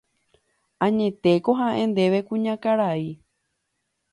Añetetéko 0.85 1.51
ha'e 1.59 1.83
ndéve 1.91 2.19
kuñakarai 2.27 3.07